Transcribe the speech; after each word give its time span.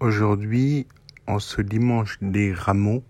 Aujourd'hui, 0.00 0.86
en 1.26 1.40
ce 1.40 1.60
dimanche 1.60 2.18
des 2.22 2.54
rameaux, 2.54 3.02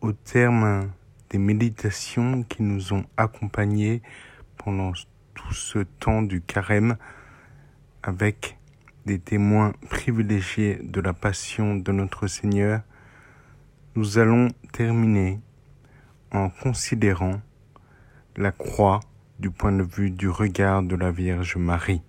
au 0.00 0.12
terme 0.12 0.92
des 1.30 1.38
méditations 1.38 2.44
qui 2.44 2.62
nous 2.62 2.92
ont 2.92 3.04
accompagnés 3.16 4.02
pendant 4.56 4.92
tout 5.34 5.52
ce 5.52 5.80
temps 5.80 6.22
du 6.22 6.40
carême, 6.42 6.96
avec 8.04 8.56
des 9.04 9.18
témoins 9.18 9.72
privilégiés 9.90 10.78
de 10.80 11.00
la 11.00 11.12
passion 11.12 11.74
de 11.74 11.90
notre 11.90 12.28
Seigneur, 12.28 12.82
nous 13.96 14.18
allons 14.18 14.46
terminer 14.72 15.40
en 16.30 16.50
considérant 16.50 17.40
la 18.36 18.52
croix 18.52 19.00
du 19.40 19.50
point 19.50 19.72
de 19.72 19.82
vue 19.82 20.12
du 20.12 20.28
regard 20.28 20.84
de 20.84 20.94
la 20.94 21.10
Vierge 21.10 21.56
Marie. 21.56 22.02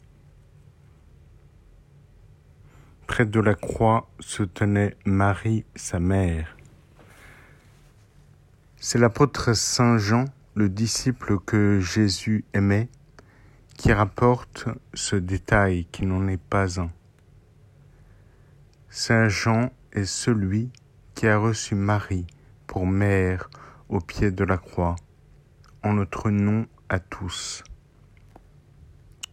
Près 3.08 3.26
de 3.26 3.40
la 3.40 3.56
croix 3.56 4.10
se 4.20 4.44
tenait 4.44 4.96
Marie, 5.06 5.66
sa 5.76 6.00
mère. 6.00 6.58
C'est 8.76 9.00
l'apôtre 9.00 9.54
Saint 9.54 9.98
Jean, 9.98 10.26
le 10.56 10.68
disciple 10.68 11.40
que 11.40 11.80
Jésus 11.80 12.44
aimait, 12.54 12.90
qui 13.78 13.94
rapporte 13.94 14.68
ce 14.94 15.16
détail 15.16 15.86
qui 15.86 16.06
n'en 16.06 16.28
est 16.28 16.42
pas 16.42 16.82
un. 16.82 16.92
Saint 18.90 19.30
Jean 19.30 19.72
est 19.94 20.06
celui 20.06 20.70
qui 21.16 21.28
a 21.28 21.38
reçu 21.38 21.76
Marie 21.76 22.28
pour 22.68 22.86
mère 22.86 23.50
au 23.88 24.02
pied 24.02 24.32
de 24.32 24.44
la 24.44 24.58
croix, 24.58 24.98
en 25.82 25.94
notre 25.94 26.30
nom 26.30 26.68
à 26.90 27.00
tous 27.00 27.64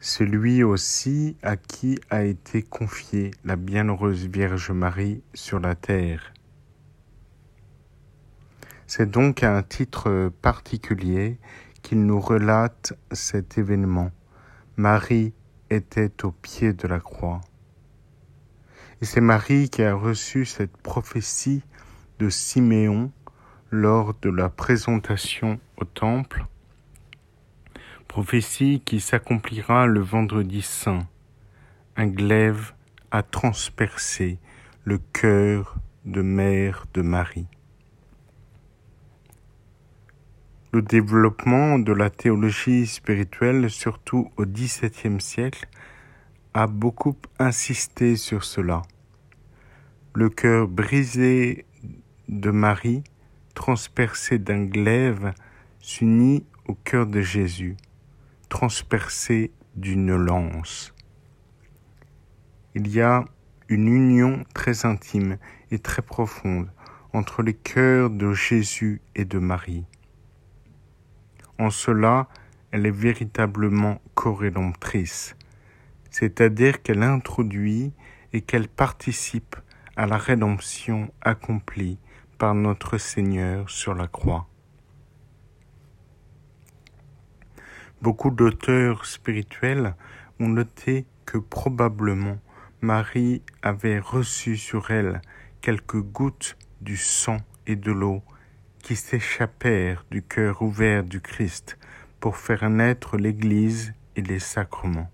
celui 0.04 0.62
aussi 0.62 1.34
à 1.42 1.56
qui 1.56 1.98
a 2.10 2.24
été 2.24 2.60
confiée 2.60 3.30
la 3.42 3.56
bienheureuse 3.56 4.26
Vierge 4.26 4.70
Marie 4.70 5.22
sur 5.32 5.60
la 5.60 5.74
terre. 5.74 6.34
C'est 8.86 9.10
donc 9.10 9.42
à 9.42 9.56
un 9.56 9.62
titre 9.62 10.30
particulier 10.42 11.38
qu'il 11.80 12.04
nous 12.04 12.20
relate 12.20 12.92
cet 13.12 13.56
événement. 13.56 14.10
Marie 14.76 15.32
était 15.70 16.22
au 16.22 16.32
pied 16.32 16.74
de 16.74 16.86
la 16.86 17.00
croix. 17.00 17.40
Et 19.00 19.06
c'est 19.06 19.22
Marie 19.22 19.70
qui 19.70 19.82
a 19.84 19.94
reçu 19.94 20.44
cette 20.44 20.76
prophétie 20.76 21.62
de 22.18 22.28
Siméon 22.28 23.10
lors 23.70 24.12
de 24.20 24.28
la 24.28 24.50
présentation 24.50 25.58
au 25.78 25.86
temple 25.86 26.44
prophétie 28.14 28.80
qui 28.84 29.00
s'accomplira 29.00 29.86
le 29.86 29.98
vendredi 29.98 30.62
saint. 30.62 31.08
Un 31.96 32.06
glaive 32.06 32.72
a 33.10 33.24
transpercé 33.24 34.38
le 34.84 34.98
cœur 34.98 35.74
de 36.04 36.22
mère 36.22 36.86
de 36.94 37.02
Marie. 37.02 37.48
Le 40.72 40.80
développement 40.80 41.80
de 41.80 41.92
la 41.92 42.08
théologie 42.08 42.86
spirituelle, 42.86 43.68
surtout 43.68 44.30
au 44.36 44.44
XVIIe 44.46 45.20
siècle, 45.20 45.66
a 46.54 46.68
beaucoup 46.68 47.16
insisté 47.40 48.14
sur 48.14 48.44
cela. 48.44 48.82
Le 50.14 50.30
cœur 50.30 50.68
brisé 50.68 51.66
de 52.28 52.52
Marie, 52.52 53.02
transpercé 53.56 54.38
d'un 54.38 54.66
glaive, 54.66 55.34
s'unit 55.80 56.46
au 56.68 56.74
cœur 56.74 57.08
de 57.08 57.20
Jésus 57.20 57.76
transpercé 58.54 59.50
d'une 59.74 60.14
lance. 60.14 60.94
Il 62.76 62.86
y 62.86 63.00
a 63.00 63.24
une 63.68 63.88
union 63.88 64.44
très 64.54 64.86
intime 64.86 65.38
et 65.72 65.80
très 65.80 66.02
profonde 66.02 66.70
entre 67.12 67.42
les 67.42 67.54
cœurs 67.54 68.10
de 68.10 68.32
Jésus 68.32 69.02
et 69.16 69.24
de 69.24 69.40
Marie. 69.40 69.86
En 71.58 71.70
cela, 71.70 72.28
elle 72.70 72.86
est 72.86 72.92
véritablement 72.92 74.00
corrédentrice, 74.14 75.34
c'est-à-dire 76.12 76.80
qu'elle 76.80 77.02
introduit 77.02 77.92
et 78.32 78.40
qu'elle 78.40 78.68
participe 78.68 79.56
à 79.96 80.06
la 80.06 80.16
rédemption 80.16 81.12
accomplie 81.22 81.98
par 82.38 82.54
notre 82.54 82.98
Seigneur 82.98 83.68
sur 83.68 83.94
la 83.94 84.06
croix. 84.06 84.46
Beaucoup 88.02 88.30
d'auteurs 88.30 89.06
spirituels 89.06 89.94
ont 90.40 90.48
noté 90.48 91.06
que 91.24 91.38
probablement 91.38 92.38
Marie 92.80 93.42
avait 93.62 93.98
reçu 93.98 94.56
sur 94.56 94.90
elle 94.90 95.22
quelques 95.60 96.00
gouttes 96.00 96.56
du 96.80 96.96
sang 96.96 97.38
et 97.66 97.76
de 97.76 97.92
l'eau 97.92 98.22
qui 98.82 98.96
s'échappèrent 98.96 100.04
du 100.10 100.22
cœur 100.22 100.60
ouvert 100.60 101.04
du 101.04 101.22
Christ 101.22 101.78
pour 102.20 102.36
faire 102.36 102.68
naître 102.68 103.16
l'Église 103.16 103.94
et 104.16 104.22
les 104.22 104.38
sacrements. 104.38 105.10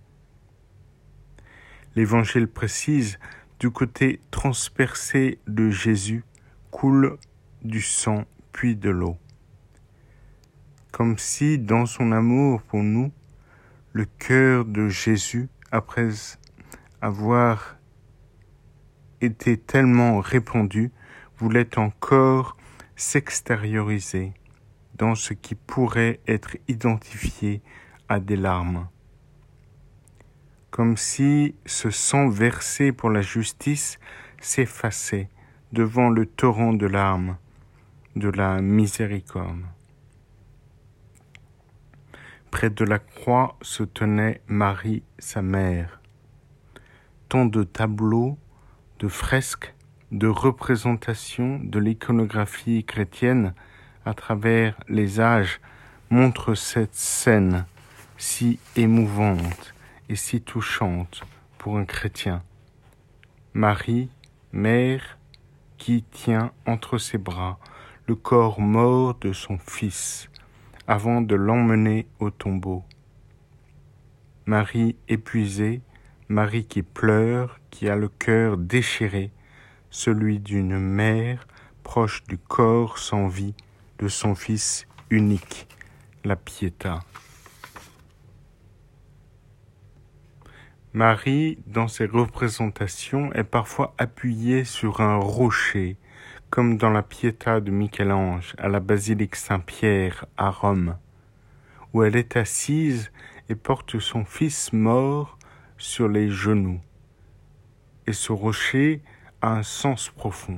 L'Évangile 1.95 2.49
précise 2.49 3.19
du 3.61 3.71
côté 3.71 4.21
transpercé 4.31 5.39
de 5.47 5.71
Jésus 5.71 6.25
coule 6.71 7.19
du 7.62 7.81
sang 7.81 8.25
puis 8.53 8.75
de 8.75 8.91
l'eau 8.91 9.17
comme 10.93 11.19
si 11.19 11.59
dans 11.59 11.87
son 11.87 12.12
amour 12.12 12.62
pour 12.62 12.83
nous, 12.83 13.12
le 13.93 14.05
cœur 14.05 14.65
de 14.65 14.89
Jésus, 14.89 15.49
après 15.73 16.09
avoir 17.01 17.77
été 19.21 19.56
tellement 19.56 20.21
répandu, 20.21 20.91
voulait 21.39 21.79
encore 21.79 22.56
s'extérioriser 22.97 24.33
dans 24.97 25.15
ce 25.15 25.33
qui 25.33 25.55
pourrait 25.55 26.21
être 26.27 26.56
identifié 26.69 27.62
à 28.09 28.21
des 28.21 28.37
larmes. 28.37 28.89
Comme 30.71 30.97
si 30.97 31.55
ce 31.67 31.91
sang 31.91 32.29
versé 32.29 32.93
pour 32.93 33.11
la 33.11 33.23
justice 33.23 33.99
s'effaçait 34.41 35.29
devant 35.73 36.11
le 36.11 36.27
torrent 36.27 36.73
de 36.73 36.87
larmes 36.87 37.37
de 38.17 38.29
la 38.29 38.61
miséricorde. 38.61 39.62
Près 42.50 42.71
de 42.71 42.84
la 42.84 42.99
croix 42.99 43.56
se 43.62 43.83
tenait 43.83 44.41
Marie, 44.47 45.03
sa 45.19 45.41
mère. 45.41 46.00
Tant 47.28 47.47
de 47.47 47.62
tableaux, 47.62 48.38
de 48.99 49.09
fresques, 49.09 49.75
de 50.11 50.27
représentations 50.27 51.61
de 51.62 51.78
l'iconographie 51.78 52.84
chrétienne 52.84 53.55
à 54.05 54.15
travers 54.15 54.75
les 54.88 55.21
âges 55.21 55.61
montrent 56.11 56.55
cette 56.55 56.94
scène 56.94 57.66
si 58.19 58.59
émouvante 58.77 59.75
et 60.09 60.17
si 60.17 60.41
touchante 60.41 61.22
pour 61.56 61.78
un 61.78 61.84
chrétien. 61.84 62.43
Marie, 63.55 64.11
mère, 64.53 65.19
qui 65.78 66.03
tient 66.03 66.53
entre 66.67 66.99
ses 66.99 67.19
bras 67.19 67.59
le 68.06 68.17
corps 68.17 68.61
mort 68.61 69.15
de 69.21 69.32
son 69.32 69.56
fils, 69.56 70.30
avant 70.87 71.21
de 71.21 71.35
l'emmener 71.35 72.07
au 72.19 72.31
tombeau. 72.31 72.85
Marie 74.47 74.97
épuisée, 75.09 75.83
Marie 76.29 76.65
qui 76.65 76.83
pleure, 76.83 77.61
qui 77.71 77.89
a 77.89 77.97
le 77.97 78.09
cœur 78.09 78.57
déchiré, 78.57 79.31
celui 79.91 80.39
d'une 80.39 80.79
mère 80.79 81.47
proche 81.83 82.23
du 82.25 82.39
corps 82.39 82.99
sans 82.99 83.29
vie 83.29 83.55
de 83.99 84.09
son 84.09 84.35
fils 84.35 84.87
unique, 85.11 85.67
la 86.25 86.37
Pietà. 86.37 87.01
Marie, 90.93 91.59
dans 91.67 91.87
ses 91.87 92.07
représentations, 92.07 93.33
est 93.33 93.45
parfois 93.45 93.94
appuyée 93.99 94.65
sur 94.65 95.00
un 95.00 95.17
rocher, 95.19 95.97
comme 96.50 96.76
dans 96.79 96.91
la 96.91 97.02
Pietà 97.02 97.61
de 97.61 97.70
Michel-Ange 97.70 98.55
à 98.58 98.69
la 98.69 98.81
basilique 98.81 99.37
Saint-Pierre 99.37 100.26
à 100.37 100.50
Rome, 100.50 100.97
où 101.93 102.02
elle 102.02 102.17
est 102.17 102.37
assise 102.37 103.12
et 103.49 103.55
porte 103.55 104.00
son 104.00 104.25
fils 104.25 104.73
mort 104.73 105.38
sur 105.79 106.08
les 106.08 106.29
genoux. 106.29 106.81
Et 108.08 108.12
ce 108.12 108.32
rocher 108.32 109.00
a 109.41 109.52
un 109.52 109.62
sens 109.62 110.08
profond. 110.08 110.56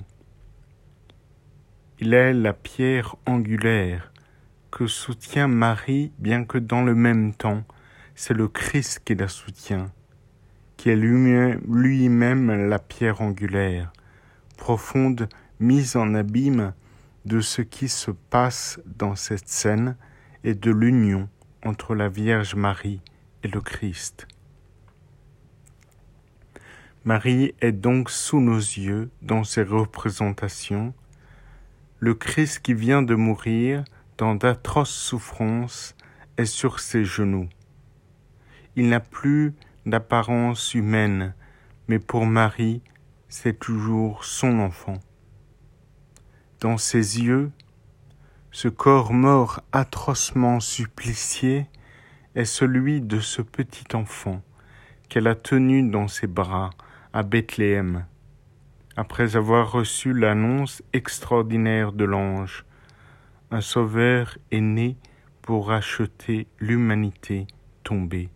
Il 1.98 2.14
est 2.14 2.32
la 2.32 2.54
pierre 2.54 3.16
angulaire 3.26 4.12
que 4.70 4.86
soutient 4.86 5.46
Marie, 5.46 6.10
bien 6.18 6.44
que 6.44 6.56
dans 6.56 6.82
le 6.82 6.94
même 6.94 7.34
temps, 7.34 7.64
c'est 8.14 8.34
le 8.34 8.48
Christ 8.48 9.02
qui 9.04 9.14
la 9.14 9.28
soutient, 9.28 9.92
qui 10.78 10.88
est 10.88 10.96
lui-même 10.96 12.68
la 12.68 12.78
pierre 12.78 13.20
angulaire, 13.20 13.92
profonde 14.56 15.28
mise 15.62 15.94
en 15.94 16.14
abîme 16.14 16.74
de 17.24 17.40
ce 17.40 17.62
qui 17.62 17.88
se 17.88 18.10
passe 18.10 18.80
dans 18.84 19.14
cette 19.14 19.48
scène 19.48 19.96
et 20.42 20.54
de 20.54 20.72
l'union 20.72 21.28
entre 21.64 21.94
la 21.94 22.08
Vierge 22.08 22.56
Marie 22.56 23.00
et 23.44 23.48
le 23.48 23.60
Christ. 23.60 24.26
Marie 27.04 27.54
est 27.60 27.72
donc 27.72 28.10
sous 28.10 28.40
nos 28.40 28.58
yeux 28.58 29.10
dans 29.22 29.44
ses 29.44 29.62
représentations, 29.62 30.94
le 32.00 32.14
Christ 32.14 32.58
qui 32.60 32.74
vient 32.74 33.02
de 33.02 33.14
mourir 33.14 33.84
dans 34.18 34.34
d'atroces 34.34 34.90
souffrances 34.90 35.94
est 36.38 36.44
sur 36.44 36.80
ses 36.80 37.04
genoux. 37.04 37.48
Il 38.74 38.88
n'a 38.88 39.00
plus 39.00 39.54
d'apparence 39.86 40.74
humaine, 40.74 41.34
mais 41.86 42.00
pour 42.00 42.26
Marie, 42.26 42.82
c'est 43.28 43.58
toujours 43.58 44.24
son 44.24 44.58
enfant. 44.58 44.98
Dans 46.62 46.78
ses 46.78 47.20
yeux, 47.20 47.50
ce 48.52 48.68
corps 48.68 49.12
mort 49.12 49.64
atrocement 49.72 50.60
supplicié 50.60 51.66
est 52.36 52.44
celui 52.44 53.00
de 53.00 53.18
ce 53.18 53.42
petit 53.42 53.96
enfant 53.96 54.42
qu'elle 55.08 55.26
a 55.26 55.34
tenu 55.34 55.82
dans 55.82 56.06
ses 56.06 56.28
bras 56.28 56.70
à 57.12 57.24
Bethléem, 57.24 58.06
après 58.94 59.34
avoir 59.34 59.72
reçu 59.72 60.12
l'annonce 60.12 60.84
extraordinaire 60.92 61.90
de 61.90 62.04
l'ange. 62.04 62.64
Un 63.50 63.60
sauveur 63.60 64.38
est 64.52 64.60
né 64.60 64.96
pour 65.40 65.66
racheter 65.66 66.46
l'humanité 66.60 67.48
tombée. 67.82 68.28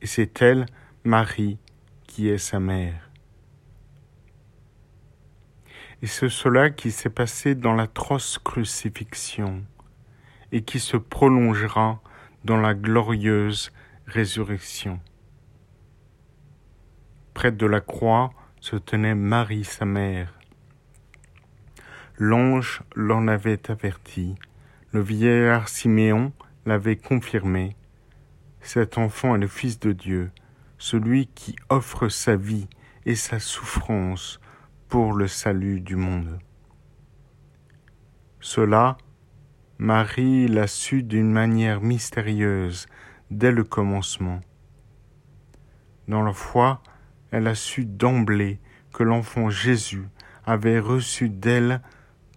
Et 0.00 0.06
c'est 0.06 0.40
elle, 0.40 0.64
Marie, 1.04 1.58
qui 2.06 2.30
est 2.30 2.38
sa 2.38 2.58
mère. 2.58 3.09
Et 6.02 6.06
c'est 6.06 6.30
cela 6.30 6.70
qui 6.70 6.90
s'est 6.90 7.10
passé 7.10 7.54
dans 7.54 7.74
l'atroce 7.74 8.38
crucifixion 8.38 9.62
et 10.50 10.62
qui 10.62 10.80
se 10.80 10.96
prolongera 10.96 12.00
dans 12.44 12.56
la 12.56 12.74
glorieuse 12.74 13.70
résurrection. 14.06 15.00
Près 17.34 17.52
de 17.52 17.66
la 17.66 17.80
croix 17.80 18.30
se 18.60 18.76
tenait 18.76 19.14
Marie 19.14 19.64
sa 19.64 19.84
mère. 19.84 20.38
L'ange 22.16 22.82
l'en 22.94 23.28
avait 23.28 23.70
averti, 23.70 24.34
le 24.92 25.00
vieillard 25.00 25.68
Siméon 25.68 26.32
l'avait 26.66 26.96
confirmé. 26.96 27.76
Cet 28.60 28.98
enfant 28.98 29.36
est 29.36 29.38
le 29.38 29.48
Fils 29.48 29.78
de 29.80 29.92
Dieu, 29.92 30.30
celui 30.78 31.26
qui 31.28 31.56
offre 31.68 32.08
sa 32.08 32.36
vie 32.36 32.68
et 33.06 33.14
sa 33.14 33.38
souffrance 33.38 34.40
pour 34.90 35.12
le 35.12 35.28
salut 35.28 35.80
du 35.80 35.94
monde. 35.94 36.40
Cela, 38.40 38.98
Marie 39.78 40.48
l'a 40.48 40.66
su 40.66 41.04
d'une 41.04 41.30
manière 41.30 41.80
mystérieuse 41.80 42.88
dès 43.30 43.52
le 43.52 43.62
commencement. 43.62 44.40
Dans 46.08 46.22
la 46.22 46.32
foi, 46.32 46.82
elle 47.30 47.46
a 47.46 47.54
su 47.54 47.84
d'emblée 47.84 48.58
que 48.92 49.04
l'enfant 49.04 49.48
Jésus 49.48 50.08
avait 50.44 50.80
reçu 50.80 51.28
d'elle 51.28 51.82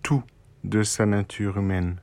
tout 0.03 0.21
de 0.63 0.83
sa 0.83 1.07
nature 1.07 1.57
humaine. 1.57 1.99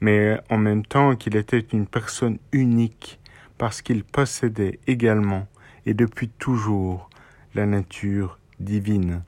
Mais 0.00 0.40
en 0.50 0.58
même 0.58 0.84
temps 0.84 1.14
qu'il 1.14 1.36
était 1.36 1.60
une 1.72 1.86
personne 1.86 2.38
unique 2.50 3.20
parce 3.58 3.80
qu'il 3.80 4.02
possédait 4.02 4.80
également 4.88 5.46
et 5.86 5.94
depuis 5.94 6.28
toujours 6.30 7.08
la 7.54 7.64
nature 7.66 8.40
divine. 8.60 9.22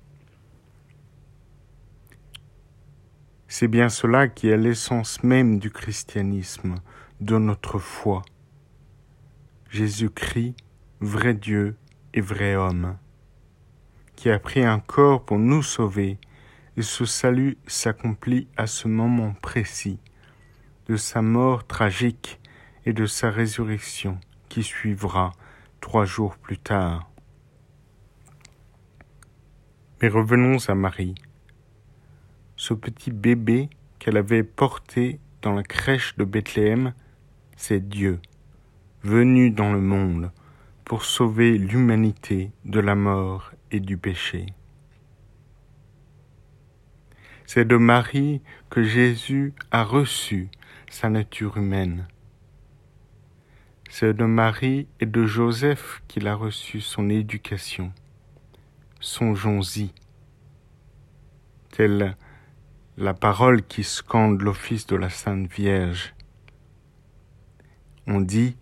C'est 3.47 3.69
bien 3.69 3.89
cela 3.89 4.29
qui 4.29 4.49
est 4.49 4.57
l'essence 4.57 5.23
même 5.23 5.59
du 5.59 5.71
christianisme, 5.71 6.77
de 7.21 7.39
notre 7.39 7.79
foi. 7.79 8.23
Jésus-Christ 9.71 10.55
vrai 11.01 11.35
Dieu 11.35 11.77
et 12.15 12.21
vrai 12.21 12.57
homme, 12.57 12.97
qui 14.17 14.31
a 14.31 14.39
pris 14.39 14.65
un 14.65 14.81
corps 14.81 15.25
pour 15.25 15.39
nous 15.39 15.63
sauver, 15.63 16.19
et 16.77 16.83
ce 16.83 17.05
salut 17.05 17.57
s'accomplit 17.67 18.49
à 18.57 18.67
ce 18.67 18.89
moment 18.89 19.35
précis 19.43 19.99
de 20.89 20.97
sa 20.97 21.23
mort 21.23 21.67
tragique 21.67 22.41
et 22.87 22.93
de 22.93 23.07
sa 23.07 23.31
résurrection 23.31 24.19
qui 24.49 24.63
suivra 24.63 25.33
trois 25.81 26.05
jours 26.05 26.37
plus 26.37 26.59
tard. 26.59 27.11
Mais 30.01 30.09
revenons 30.09 30.59
à 30.69 30.75
Marie. 30.75 31.17
Ce 32.57 32.73
petit 32.73 33.11
bébé 33.11 33.69
qu'elle 33.99 34.17
avait 34.17 34.45
porté 34.45 35.19
dans 35.43 35.53
la 35.53 35.65
crèche 35.65 36.17
de 36.17 36.25
Bethléem, 36.25 36.93
c'est 37.57 37.89
Dieu, 37.89 38.21
venu 39.03 39.51
dans 39.51 39.73
le 39.73 39.81
monde 39.81 40.31
pour 40.85 41.05
sauver 41.05 41.59
l'humanité 41.59 42.53
de 42.65 42.79
la 42.79 42.95
mort 42.95 43.51
et 43.73 43.81
du 43.81 43.97
péché. 43.97 44.47
C'est 47.45 47.67
de 47.67 47.77
Marie 47.77 48.41
que 48.71 48.83
Jésus 48.83 49.53
a 49.71 49.83
reçu 49.83 50.49
sa 50.91 51.09
nature 51.09 51.57
humaine. 51.57 52.07
C'est 53.91 54.15
de 54.15 54.25
Marie 54.25 54.87
et 55.01 55.07
de 55.07 55.25
Joseph 55.25 56.03
qu'il 56.09 56.29
a 56.29 56.35
reçu 56.35 56.81
son 56.81 57.09
éducation. 57.09 57.93
Songeons-y. 59.01 59.93
Telle 61.71 62.17
la 62.97 63.15
parole 63.15 63.63
qui 63.63 63.85
scande 63.85 64.43
l'office 64.43 64.89
de 64.89 64.97
la 64.97 65.09
Sainte 65.09 65.49
Vierge. 65.53 66.15
On 68.09 68.21
dit 68.21 68.57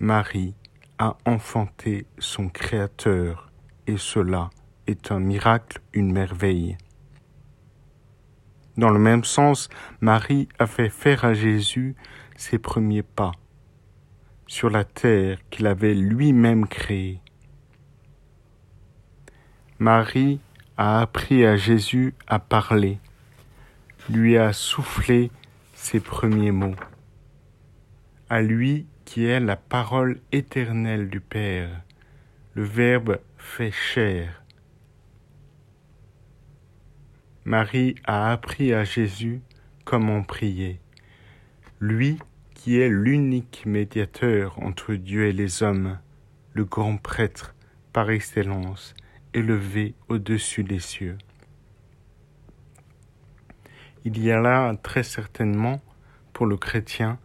Marie 0.00 0.56
a 0.98 1.16
enfanté 1.24 2.06
son 2.18 2.48
Créateur, 2.48 3.52
et 3.86 3.98
cela 3.98 4.50
est 4.88 5.12
un 5.12 5.20
miracle, 5.20 5.80
une 5.92 6.12
merveille. 6.12 6.76
Dans 8.76 8.90
le 8.90 8.98
même 8.98 9.22
sens, 9.22 9.68
Marie 10.00 10.48
a 10.58 10.66
fait 10.66 10.90
faire 10.90 11.24
à 11.24 11.34
Jésus 11.34 11.94
ses 12.36 12.58
premiers 12.58 13.04
pas 13.04 13.30
sur 14.48 14.70
la 14.70 14.84
terre 14.84 15.38
qu'il 15.50 15.68
avait 15.68 15.94
lui-même 15.94 16.66
créée. 16.66 17.20
Marie 19.84 20.40
a 20.78 21.02
appris 21.02 21.44
à 21.44 21.58
Jésus 21.58 22.14
à 22.26 22.38
parler, 22.38 22.98
lui 24.08 24.38
a 24.38 24.54
soufflé 24.54 25.30
ses 25.74 26.00
premiers 26.00 26.52
mots. 26.52 26.76
À 28.30 28.40
lui 28.40 28.86
qui 29.04 29.26
est 29.26 29.40
la 29.40 29.56
parole 29.56 30.22
éternelle 30.32 31.10
du 31.10 31.20
Père, 31.20 31.82
le 32.54 32.64
Verbe 32.64 33.20
fait 33.36 33.72
chair. 33.72 34.42
Marie 37.44 37.94
a 38.04 38.32
appris 38.32 38.72
à 38.72 38.84
Jésus 38.84 39.42
comment 39.84 40.22
prier, 40.22 40.80
lui 41.78 42.18
qui 42.54 42.80
est 42.80 42.88
l'unique 42.88 43.64
médiateur 43.66 44.58
entre 44.62 44.94
Dieu 44.94 45.26
et 45.26 45.32
les 45.32 45.62
hommes, 45.62 45.98
le 46.54 46.64
grand 46.64 46.96
prêtre 46.96 47.54
par 47.92 48.08
excellence, 48.08 48.94
élevé 49.34 49.94
au-dessus 50.08 50.64
des 50.64 50.78
cieux. 50.78 51.18
Il 54.04 54.22
y 54.22 54.30
a 54.30 54.40
là 54.40 54.74
très 54.82 55.02
certainement, 55.02 55.80
pour 56.32 56.46
le 56.46 56.56
chrétien, 56.56 57.18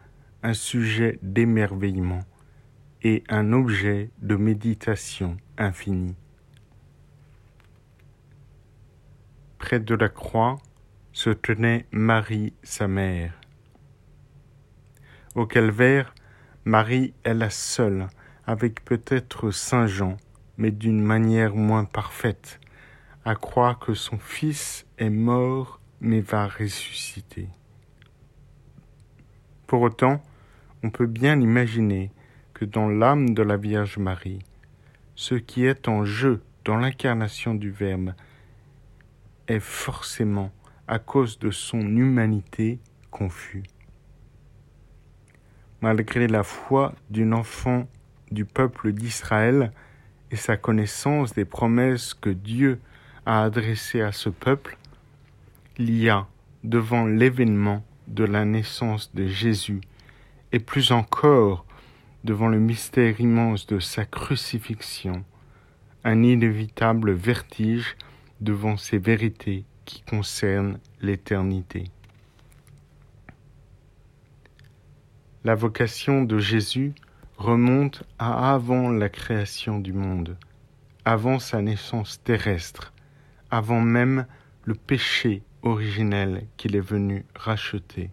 un 0.43 0.53
sujet 0.53 1.19
d'émerveillement 1.21 2.23
et 3.01 3.23
un 3.29 3.53
objet 3.53 4.09
de 4.21 4.35
méditation 4.35 5.37
infinie. 5.57 6.15
Près 9.57 9.79
de 9.79 9.95
la 9.95 10.09
croix 10.09 10.57
se 11.11 11.29
tenait 11.29 11.85
Marie, 11.91 12.53
sa 12.63 12.87
mère. 12.87 13.33
Au 15.35 15.45
calvaire, 15.45 16.13
Marie 16.65 17.13
est 17.23 17.33
la 17.33 17.49
seule, 17.49 18.07
avec 18.45 18.83
peut-être 18.83 19.51
Saint 19.51 19.87
Jean, 19.87 20.17
mais 20.59 20.71
d'une 20.71 21.01
manière 21.01 21.55
moins 21.55 21.85
parfaite, 21.85 22.59
à 23.25 23.33
croire 23.33 23.79
que 23.79 23.93
son 23.93 24.19
Fils 24.19 24.85
est 24.97 25.09
mort 25.09 25.79
mais 26.01 26.19
va 26.19 26.47
ressusciter. 26.47 27.47
Pour 29.65 29.81
autant, 29.81 30.21
on 30.83 30.89
peut 30.89 31.07
bien 31.07 31.39
imaginer 31.39 32.11
que 32.53 32.65
dans 32.65 32.89
l'âme 32.89 33.33
de 33.33 33.41
la 33.41 33.55
Vierge 33.55 33.97
Marie, 33.97 34.39
ce 35.15 35.35
qui 35.35 35.65
est 35.65 35.87
en 35.87 36.03
jeu 36.03 36.41
dans 36.65 36.77
l'incarnation 36.77 37.55
du 37.55 37.71
Verbe 37.71 38.13
est 39.47 39.61
forcément, 39.61 40.51
à 40.87 40.99
cause 40.99 41.39
de 41.39 41.51
son 41.51 41.79
humanité, 41.79 42.79
confus. 43.11 43.63
Malgré 45.81 46.27
la 46.27 46.43
foi 46.43 46.93
d'une 47.09 47.33
enfant 47.33 47.87
du 48.31 48.43
peuple 48.43 48.91
d'Israël 48.91 49.71
et 50.31 50.35
sa 50.35 50.57
connaissance 50.57 51.33
des 51.33 51.45
promesses 51.45 52.13
que 52.13 52.29
Dieu 52.29 52.79
a 53.25 53.43
adressées 53.43 54.01
à 54.01 54.11
ce 54.11 54.29
peuple, 54.29 54.77
il 55.77 55.95
y 55.95 56.09
a, 56.09 56.27
devant 56.63 57.05
l'événement 57.05 57.83
de 58.07 58.23
la 58.23 58.45
naissance 58.45 59.13
de 59.13 59.27
Jésus, 59.27 59.81
et 60.51 60.59
plus 60.59 60.91
encore 60.91 61.65
devant 62.23 62.47
le 62.47 62.59
mystère 62.59 63.21
immense 63.21 63.65
de 63.67 63.79
sa 63.79 64.05
crucifixion, 64.05 65.23
un 66.03 66.23
inévitable 66.23 67.11
vertige 67.11 67.95
devant 68.41 68.77
ces 68.77 68.97
vérités 68.97 69.65
qui 69.85 70.01
concernent 70.01 70.79
l'éternité. 71.01 71.85
La 75.43 75.55
vocation 75.55 76.23
de 76.23 76.37
Jésus 76.37 76.93
remonte 77.39 78.03
à 78.19 78.53
avant 78.53 78.89
la 78.89 79.07
création 79.07 79.79
du 79.79 79.93
monde, 79.93 80.37
avant 81.05 81.39
sa 81.39 81.61
naissance 81.61 82.21
terrestre, 82.21 82.93
avant 83.49 83.79
même 83.79 84.27
le 84.65 84.75
péché 84.75 85.43
originel 85.61 86.47
qu'il 86.57 86.75
est 86.75 86.81
venu 86.81 87.25
racheter. 87.33 88.11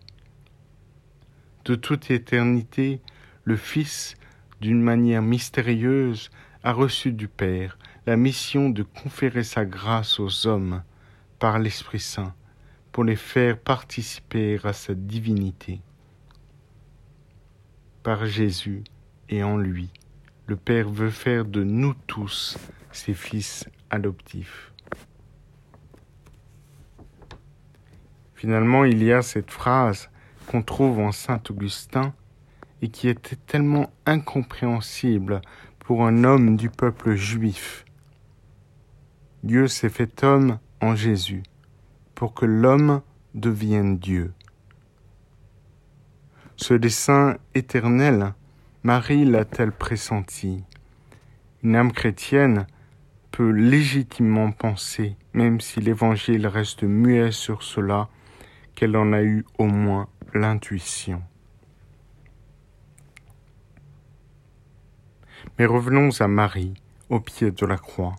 De 1.64 1.74
toute 1.74 2.12
éternité, 2.12 3.00
le 3.42 3.56
Fils, 3.56 4.14
d'une 4.60 4.80
manière 4.80 5.22
mystérieuse, 5.22 6.30
a 6.62 6.72
reçu 6.72 7.10
du 7.10 7.26
Père 7.26 7.78
la 8.06 8.16
mission 8.16 8.70
de 8.70 8.84
conférer 8.84 9.42
sa 9.42 9.64
grâce 9.64 10.20
aux 10.20 10.46
hommes 10.46 10.84
par 11.40 11.58
l'Esprit 11.58 11.98
Saint 11.98 12.32
pour 12.92 13.02
les 13.02 13.16
faire 13.16 13.58
participer 13.58 14.60
à 14.62 14.72
sa 14.72 14.94
divinité. 14.94 15.80
Par 18.04 18.24
Jésus 18.26 18.84
et 19.28 19.42
en 19.42 19.56
lui, 19.56 19.90
le 20.46 20.56
Père 20.56 20.88
veut 20.88 21.10
faire 21.10 21.44
de 21.44 21.64
nous 21.64 21.94
tous 22.06 22.56
ses 22.92 23.14
fils 23.14 23.68
adoptifs. 23.90 24.72
Finalement, 28.34 28.84
il 28.84 29.02
y 29.02 29.12
a 29.12 29.22
cette 29.22 29.50
phrase 29.50 30.10
qu'on 30.46 30.62
trouve 30.62 31.00
en 31.00 31.12
Saint 31.12 31.40
Augustin 31.50 32.14
et 32.82 32.88
qui 32.88 33.08
était 33.08 33.36
tellement 33.36 33.90
incompréhensible 34.04 35.40
pour 35.78 36.06
un 36.06 36.24
homme 36.24 36.56
du 36.56 36.70
peuple 36.70 37.14
juif. 37.14 37.84
Dieu 39.42 39.68
s'est 39.68 39.88
fait 39.88 40.22
homme 40.22 40.58
en 40.80 40.94
Jésus 40.94 41.42
pour 42.14 42.34
que 42.34 42.46
l'homme 42.46 43.02
devienne 43.34 43.98
Dieu. 43.98 44.32
Ce 46.56 46.74
dessein 46.74 47.36
éternel, 47.54 48.34
Marie 48.86 49.24
l'a-t-elle 49.24 49.72
pressenti? 49.72 50.62
Une 51.64 51.74
âme 51.74 51.90
chrétienne 51.90 52.68
peut 53.32 53.50
légitimement 53.50 54.52
penser, 54.52 55.16
même 55.32 55.60
si 55.60 55.80
l'Évangile 55.80 56.46
reste 56.46 56.84
muet 56.84 57.32
sur 57.32 57.64
cela, 57.64 58.08
qu'elle 58.76 58.96
en 58.96 59.12
a 59.12 59.24
eu 59.24 59.44
au 59.58 59.66
moins 59.66 60.06
l'intuition. 60.34 61.20
Mais 65.58 65.66
revenons 65.66 66.10
à 66.20 66.28
Marie, 66.28 66.74
au 67.08 67.18
pied 67.18 67.50
de 67.50 67.66
la 67.66 67.78
croix. 67.78 68.14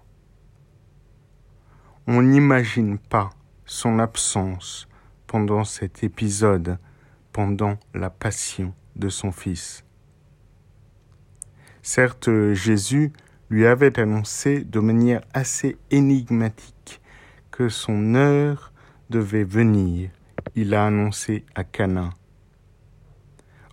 On 2.07 2.21
n'imagine 2.21 2.97
pas 2.97 3.29
son 3.65 4.00
absence 4.00 4.89
pendant 5.27 5.63
cet 5.63 6.03
épisode, 6.03 6.77
pendant 7.31 7.77
la 7.93 8.09
passion 8.09 8.74
de 8.97 9.07
son 9.07 9.31
Fils. 9.31 9.87
Certes, 11.81 12.29
Jésus 12.53 13.12
lui 13.50 13.65
avait 13.65 14.00
annoncé 14.00 14.63
de 14.63 14.79
manière 14.79 15.22
assez 15.34 15.77
énigmatique 15.91 17.01
que 17.51 17.69
son 17.69 18.15
heure 18.15 18.72
devait 19.10 19.43
venir. 19.43 20.10
Il 20.55 20.69
l'a 20.69 20.86
annoncé 20.86 21.46
à 21.55 21.63
Cana. 21.63 22.12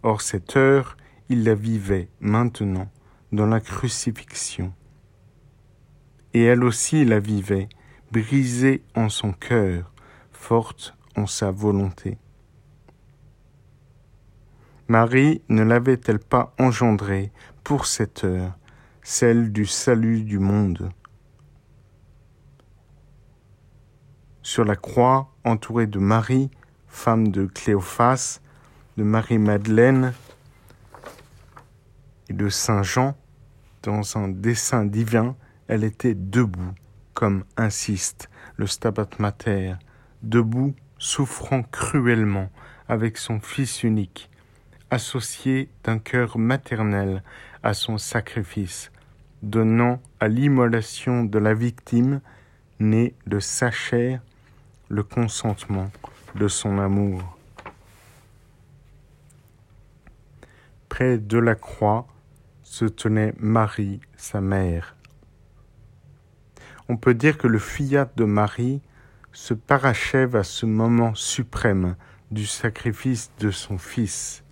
Or 0.02 0.20
cette 0.20 0.56
heure, 0.56 0.96
il 1.28 1.44
la 1.44 1.54
vivait 1.54 2.08
maintenant 2.20 2.88
dans 3.32 3.46
la 3.46 3.60
crucifixion. 3.60 4.72
Et 6.34 6.44
elle 6.44 6.64
aussi 6.64 7.04
la 7.04 7.20
vivait, 7.20 7.68
brisée 8.12 8.82
en 8.94 9.08
son 9.08 9.32
cœur, 9.32 9.92
forte 10.30 10.94
en 11.16 11.26
sa 11.26 11.50
volonté. 11.50 12.18
Marie 14.88 15.40
ne 15.48 15.62
l'avait-elle 15.62 16.18
pas 16.18 16.54
engendrée 16.58 17.32
pour 17.62 17.86
cette 17.86 18.24
heure, 18.24 18.58
celle 19.02 19.50
du 19.50 19.64
salut 19.64 20.24
du 20.24 20.38
monde? 20.38 20.90
Sur 24.42 24.66
la 24.66 24.76
croix, 24.76 25.32
entourée 25.42 25.86
de 25.86 25.98
Marie, 25.98 26.50
femme 26.86 27.28
de 27.28 27.46
Cléophas, 27.46 28.40
de 28.98 29.04
Marie-Madeleine 29.04 30.12
et 32.28 32.34
de 32.34 32.50
Saint 32.50 32.82
Jean, 32.82 33.16
dans 33.82 34.18
un 34.18 34.28
dessin 34.28 34.84
divin, 34.84 35.34
elle 35.66 35.84
était 35.84 36.14
debout, 36.14 36.74
comme 37.14 37.44
insiste 37.56 38.28
le 38.56 38.66
Stabat 38.66 39.08
Mater, 39.18 39.76
debout, 40.22 40.74
souffrant 40.98 41.62
cruellement 41.62 42.50
avec 42.86 43.16
son 43.16 43.40
Fils 43.40 43.82
unique, 43.82 44.30
associé 44.94 45.68
d'un 45.82 45.98
cœur 45.98 46.38
maternel 46.38 47.22
à 47.62 47.74
son 47.74 47.98
sacrifice, 47.98 48.92
donnant 49.42 50.00
à 50.20 50.28
l'immolation 50.28 51.24
de 51.24 51.38
la 51.38 51.52
victime, 51.52 52.20
née 52.78 53.14
de 53.26 53.40
sa 53.40 53.70
chair, 53.70 54.20
le 54.88 55.02
consentement 55.02 55.90
de 56.36 56.46
son 56.46 56.78
amour. 56.78 57.36
Près 60.88 61.18
de 61.18 61.38
la 61.38 61.56
croix, 61.56 62.06
se 62.62 62.84
tenait 62.84 63.34
Marie, 63.38 64.00
sa 64.16 64.40
mère. 64.40 64.96
On 66.88 66.96
peut 66.96 67.14
dire 67.14 67.36
que 67.36 67.46
le 67.46 67.58
fiat 67.58 68.08
de 68.16 68.24
Marie 68.24 68.80
se 69.32 69.54
parachève 69.54 70.36
à 70.36 70.44
ce 70.44 70.66
moment 70.66 71.14
suprême 71.14 71.96
du 72.30 72.46
sacrifice 72.46 73.30
de 73.40 73.50
son 73.50 73.78
Fils. 73.78 74.43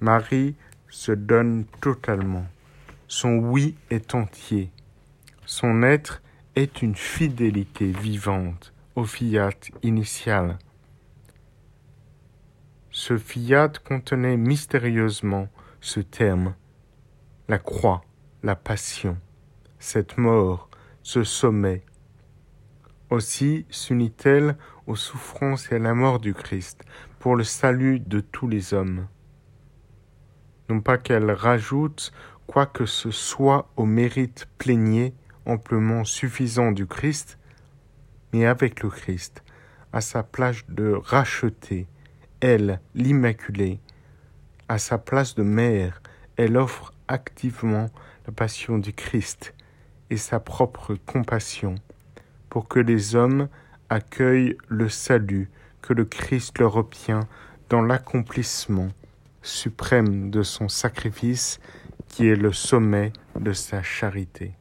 Marie 0.00 0.54
se 0.88 1.12
donne 1.12 1.66
totalement. 1.82 2.46
Son 3.06 3.36
oui 3.36 3.76
est 3.90 4.14
entier. 4.14 4.70
Son 5.44 5.82
être 5.82 6.22
est 6.56 6.80
une 6.80 6.94
fidélité 6.94 7.92
vivante 7.92 8.72
au 8.96 9.04
fiat 9.04 9.50
initial. 9.82 10.58
Ce 12.90 13.18
fiat 13.18 13.72
contenait 13.84 14.36
mystérieusement 14.36 15.48
ce 15.80 16.00
terme, 16.00 16.54
la 17.48 17.58
croix, 17.58 18.02
la 18.42 18.56
passion, 18.56 19.18
cette 19.78 20.16
mort, 20.16 20.70
ce 21.02 21.24
sommet. 21.24 21.84
Aussi 23.10 23.66
s'unit-elle 23.70 24.56
aux 24.86 24.96
souffrances 24.96 25.70
et 25.72 25.76
à 25.76 25.78
la 25.78 25.94
mort 25.94 26.20
du 26.20 26.32
Christ 26.32 26.84
pour 27.18 27.36
le 27.36 27.44
salut 27.44 28.00
de 28.00 28.20
tous 28.20 28.48
les 28.48 28.72
hommes. 28.72 29.06
Non 30.70 30.80
pas 30.80 30.98
qu'elle 30.98 31.32
rajoute 31.32 32.12
quoi 32.46 32.64
que 32.64 32.86
ce 32.86 33.10
soit 33.10 33.68
au 33.76 33.86
mérite 33.86 34.46
plénier 34.56 35.12
amplement 35.44 36.04
suffisant 36.04 36.70
du 36.70 36.86
Christ, 36.86 37.40
mais 38.32 38.46
avec 38.46 38.84
le 38.84 38.88
Christ, 38.88 39.42
à 39.92 40.00
sa 40.00 40.22
place 40.22 40.62
de 40.68 40.92
racheter, 40.92 41.88
elle, 42.38 42.80
l'Immaculée, 42.94 43.80
à 44.68 44.78
sa 44.78 44.96
place 44.96 45.34
de 45.34 45.42
mère, 45.42 46.00
elle 46.36 46.56
offre 46.56 46.94
activement 47.08 47.90
la 48.28 48.32
passion 48.32 48.78
du 48.78 48.92
Christ 48.92 49.54
et 50.08 50.16
sa 50.16 50.38
propre 50.38 50.94
compassion 51.04 51.74
pour 52.48 52.68
que 52.68 52.78
les 52.78 53.16
hommes 53.16 53.48
accueillent 53.88 54.56
le 54.68 54.88
salut 54.88 55.50
que 55.82 55.94
le 55.94 56.04
Christ 56.04 56.60
leur 56.60 56.76
obtient 56.76 57.26
dans 57.70 57.82
l'accomplissement 57.82 58.90
suprême 59.42 60.30
de 60.30 60.42
son 60.42 60.68
sacrifice 60.68 61.60
qui 62.08 62.28
est 62.28 62.36
le 62.36 62.52
sommet 62.52 63.12
de 63.38 63.52
sa 63.52 63.82
charité. 63.82 64.52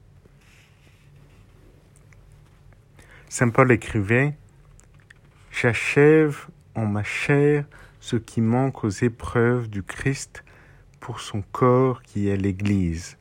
Saint 3.28 3.50
Paul 3.50 3.72
écrivait 3.72 4.36
J'achève 5.52 6.48
en 6.76 6.86
ma 6.86 7.04
chair 7.04 7.66
ce 8.00 8.16
qui 8.16 8.42
manque 8.42 8.84
aux 8.84 8.90
épreuves 8.90 9.70
du 9.70 9.84
Christ 9.84 10.44
pour 11.00 11.20
son 11.20 11.42
corps 11.42 12.02
qui 12.02 12.30
est 12.30 12.38
l'Église. 12.38 13.18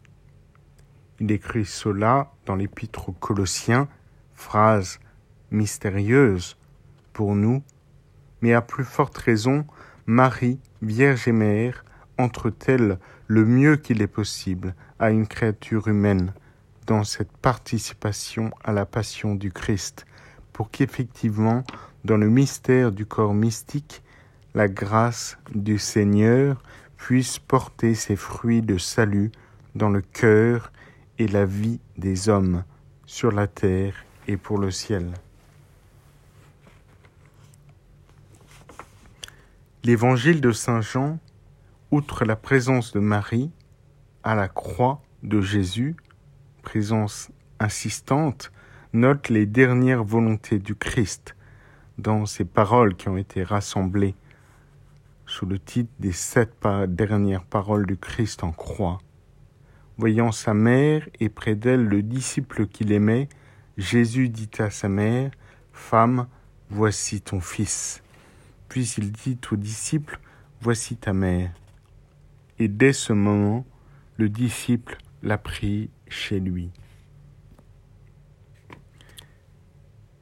Il 1.21 1.31
écrit 1.33 1.65
cela 1.65 2.33
dans 2.47 2.55
l'épître 2.55 3.09
aux 3.09 3.12
Colossiens, 3.12 3.88
phrase 4.35 5.00
mystérieuse 5.50 6.57
pour 7.12 7.35
nous, 7.35 7.62
mais 8.41 8.55
à 8.55 8.62
plus 8.62 8.85
forte 8.85 9.19
raison, 9.19 9.67
Marie, 10.11 10.59
Vierge 10.81 11.29
et 11.29 11.33
Mère, 11.33 11.85
entre-t-elle 12.17 12.99
le 13.27 13.45
mieux 13.45 13.77
qu'il 13.77 14.00
est 14.00 14.07
possible 14.07 14.75
à 14.99 15.11
une 15.11 15.27
créature 15.27 15.87
humaine 15.87 16.33
dans 16.87 17.05
cette 17.05 17.37
participation 17.37 18.50
à 18.65 18.73
la 18.73 18.87
passion 18.87 19.35
du 19.35 19.53
Christ, 19.53 20.07
pour 20.55 20.71
qu'effectivement, 20.71 21.62
dans 22.07 22.17
le 22.17 22.31
mystère 22.31 22.91
du 22.91 23.05
corps 23.05 23.35
mystique, 23.35 24.03
la 24.55 24.67
grâce 24.67 25.37
du 25.55 25.79
Seigneur 25.79 26.62
puisse 26.97 27.38
porter 27.38 27.95
ses 27.95 28.17
fruits 28.17 28.62
de 28.62 28.79
salut 28.79 29.31
dans 29.75 29.91
le 29.91 30.00
cœur 30.00 30.73
et 31.19 31.29
la 31.29 31.45
vie 31.45 31.81
des 31.99 32.31
hommes 32.31 32.65
sur 33.05 33.31
la 33.31 33.47
terre 33.47 34.07
et 34.27 34.38
pour 34.38 34.57
le 34.57 34.71
ciel. 34.71 35.12
L'évangile 39.85 40.40
de 40.40 40.50
Saint 40.50 40.80
Jean, 40.80 41.20
outre 41.92 42.25
la 42.25 42.35
présence 42.35 42.92
de 42.92 42.99
Marie 42.99 43.52
à 44.25 44.35
la 44.35 44.49
croix 44.49 45.00
de 45.23 45.40
Jésus, 45.40 45.94
présence 46.62 47.30
insistante, 47.61 48.50
note 48.92 49.28
les 49.28 49.47
dernières 49.47 50.02
volontés 50.02 50.58
du 50.58 50.75
Christ 50.75 51.37
dans 51.97 52.26
ces 52.26 52.44
paroles 52.44 52.97
qui 52.97 53.08
ont 53.08 53.16
été 53.16 53.44
rassemblées 53.44 54.16
sous 55.26 55.47
le 55.47 55.61
titre 55.61 55.92
des 56.00 56.12
sept 56.12 56.54
dernières 56.88 57.44
paroles 57.44 57.87
du 57.87 57.97
Christ 57.97 58.42
en 58.42 58.50
croix. 58.50 58.99
Voyant 59.97 60.32
sa 60.32 60.54
mère 60.54 61.08
et 61.20 61.28
près 61.28 61.54
d'elle 61.54 61.85
le 61.85 62.02
disciple 62.02 62.66
qu'il 62.66 62.90
aimait, 62.90 63.28
Jésus 63.76 64.28
dit 64.28 64.50
à 64.58 64.70
sa 64.70 64.88
mère, 64.88 65.30
Femme, 65.73 66.26
voici 66.68 67.20
ton 67.20 67.40
fils. 67.40 68.02
Puis 68.69 68.95
il 68.99 69.13
dit 69.13 69.39
au 69.51 69.57
disciple, 69.57 70.19
Voici 70.61 70.97
ta 70.97 71.13
mère. 71.13 71.53
Et 72.59 72.67
dès 72.67 72.93
ce 72.93 73.13
moment, 73.13 73.65
le 74.17 74.29
disciple 74.29 74.99
l'a 75.23 75.39
pris 75.39 75.91
chez 76.09 76.41
lui. 76.41 76.71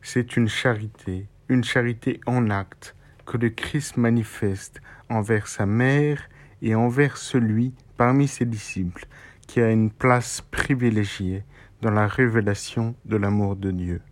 C'est 0.03 0.37
une 0.37 0.49
charité, 0.49 1.27
une 1.49 1.65
charité 1.65 2.21
en 2.27 2.51
acte 2.51 2.95
que 3.25 3.39
le 3.39 3.49
Christ 3.51 3.97
manifeste 3.97 4.81
envers 5.09 5.49
sa 5.49 5.65
mère 5.67 6.29
et 6.61 6.75
envers 6.75 7.17
celui 7.17 7.75
parmi 7.97 8.29
ses 8.29 8.45
disciples 8.45 9.07
qui 9.47 9.61
a 9.61 9.71
une 9.71 9.91
place 9.91 10.43
privilégiée 10.43 11.45
dans 11.81 11.91
la 11.91 12.07
révélation 12.07 12.95
de 13.05 13.17
l'amour 13.17 13.57
de 13.57 13.71
Dieu. 13.71 14.03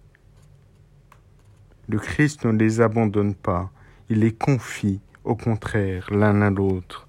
Le 1.88 1.98
Christ 1.98 2.44
ne 2.44 2.52
les 2.52 2.80
abandonne 2.80 3.34
pas, 3.34 3.70
il 4.08 4.20
les 4.20 4.32
confie 4.32 5.00
au 5.24 5.34
contraire 5.34 6.12
l'un 6.12 6.42
à 6.42 6.50
l'autre. 6.50 7.08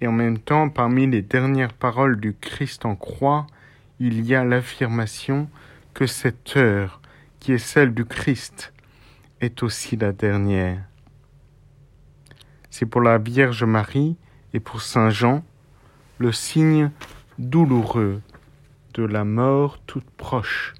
Et 0.00 0.06
en 0.06 0.12
même 0.12 0.38
temps, 0.38 0.68
parmi 0.68 1.06
les 1.06 1.22
dernières 1.22 1.72
paroles 1.72 2.20
du 2.20 2.34
Christ 2.34 2.84
en 2.84 2.94
croix, 2.94 3.46
il 3.98 4.24
y 4.24 4.34
a 4.34 4.44
l'affirmation 4.44 5.48
que 5.92 6.06
cette 6.06 6.56
heure, 6.56 7.00
qui 7.40 7.52
est 7.52 7.58
celle 7.58 7.92
du 7.92 8.04
Christ, 8.04 8.72
est 9.40 9.62
aussi 9.62 9.96
la 9.96 10.12
dernière. 10.12 10.82
C'est 12.70 12.86
pour 12.86 13.00
la 13.00 13.18
Vierge 13.18 13.64
Marie 13.64 14.16
et 14.52 14.60
pour 14.60 14.82
Saint 14.82 15.10
Jean 15.10 15.44
le 16.18 16.32
signe 16.32 16.90
douloureux 17.38 18.22
de 18.94 19.02
la 19.02 19.24
mort 19.24 19.78
toute 19.86 20.08
proche. 20.10 20.74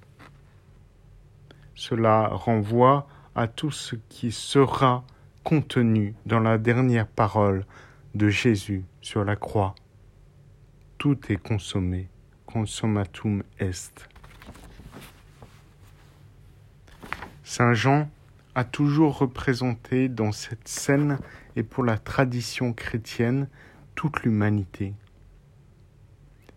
Cela 1.75 2.29
renvoie 2.29 3.09
à 3.39 3.47
tout 3.47 3.71
ce 3.71 3.95
qui 4.09 4.33
sera 4.33 5.05
contenu 5.45 6.17
dans 6.27 6.41
la 6.41 6.59
dernière 6.59 7.07
parole 7.07 7.65
de 8.17 8.29
Jésus 8.29 8.85
sur 9.01 9.25
la 9.25 9.37
croix. 9.37 9.77
Tout 10.99 11.17
est 11.29 11.37
consommé, 11.37 12.09
consummatum 12.47 13.45
est. 13.61 14.09
Saint 17.45 17.75
Jean 17.75 18.11
a 18.57 18.65
toujours 18.65 19.19
représenté 19.19 20.09
dans 20.09 20.33
cette 20.33 20.67
scène 20.67 21.21
et 21.55 21.63
pour 21.63 21.85
la 21.85 21.97
tradition 21.97 22.73
chrétienne 22.73 23.47
toute 23.95 24.25
l'humanité. 24.25 24.95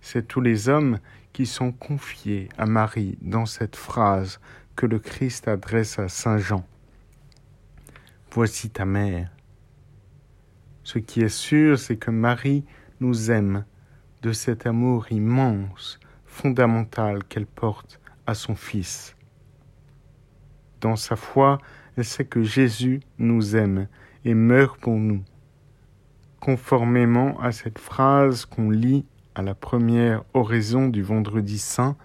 C'est 0.01 0.27
tous 0.27 0.41
les 0.41 0.67
hommes 0.67 0.97
qui 1.31 1.45
sont 1.45 1.71
confiés 1.71 2.49
à 2.57 2.65
Marie 2.65 3.19
dans 3.21 3.45
cette 3.45 3.75
phrase 3.75 4.39
que 4.75 4.87
le 4.87 4.97
Christ 4.97 5.47
adresse 5.47 5.99
à 5.99 6.09
Saint 6.09 6.39
Jean. 6.39 6.65
Voici 8.33 8.69
ta 8.69 8.85
mère. 8.85 9.29
Ce 10.83 10.99
qui 10.99 11.19
est 11.19 11.27
sûr, 11.27 11.77
c'est 11.77 11.97
que 11.97 12.11
Marie 12.11 12.63
nous 13.01 13.29
aime 13.29 13.65
de 14.21 14.31
cet 14.31 14.65
amour 14.65 15.11
immense, 15.11 15.99
fondamental 16.23 17.25
qu'elle 17.25 17.45
porte 17.45 17.99
à 18.25 18.33
son 18.33 18.55
Fils. 18.55 19.17
Dans 20.79 20.95
sa 20.95 21.17
foi, 21.17 21.57
elle 21.97 22.05
sait 22.05 22.23
que 22.23 22.41
Jésus 22.41 23.01
nous 23.17 23.57
aime 23.57 23.89
et 24.23 24.33
meurt 24.33 24.79
pour 24.79 24.95
nous. 24.95 25.25
Conformément 26.39 27.37
à 27.41 27.51
cette 27.51 27.79
phrase 27.79 28.45
qu'on 28.45 28.69
lit 28.69 29.05
à 29.35 29.41
la 29.41 29.55
première 29.55 30.23
oraison 30.33 30.87
du 30.87 31.03
vendredi 31.03 31.59
saint, 31.59 31.97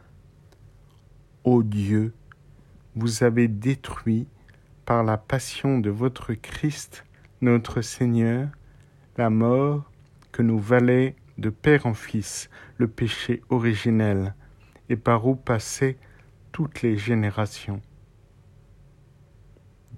Ô 1.45 1.63
Dieu, 1.63 2.13
vous 2.97 3.23
avez 3.23 3.47
détruit 3.47 4.27
par 4.87 5.03
la 5.03 5.19
passion 5.19 5.81
de 5.81 5.91
votre 5.91 6.33
Christ, 6.33 7.05
notre 7.41 7.83
Seigneur, 7.83 8.49
la 9.17 9.31
mort 9.31 9.91
que 10.31 10.43
nous 10.43 10.61
valait 10.61 11.17
de 11.39 11.51
père 11.51 11.87
en 11.87 11.93
fils 11.93 12.49
le 12.79 12.87
péché 12.87 13.43
originel, 13.51 14.35
et 14.89 14.97
par 14.97 15.27
où 15.27 15.35
passaient 15.35 15.99
toutes 16.53 16.83
les 16.83 16.97
générations. 16.97 17.83